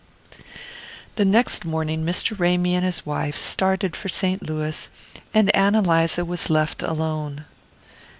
The 1.15 1.25
next 1.25 1.63
morning 1.63 2.03
Mr. 2.03 2.39
Ramy 2.39 2.73
and 2.73 2.83
his 2.83 3.05
wife 3.05 3.37
started 3.37 3.95
for 3.95 4.09
St. 4.09 4.41
Louis, 4.41 4.89
and 5.31 5.55
Ann 5.55 5.75
Eliza 5.75 6.25
was 6.25 6.49
left 6.49 6.81
alone. 6.81 7.45